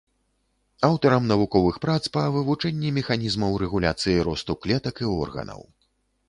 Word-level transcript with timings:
Аўтарам 0.87 1.27
навуковых 1.31 1.75
прац 1.83 1.99
па 2.15 2.23
вывучэнні 2.37 2.89
механізмаў 2.97 3.51
рэгуляцыі 3.65 4.25
росту 4.31 4.57
клетак 4.65 4.95
і 5.05 5.13
органаў. 5.21 5.61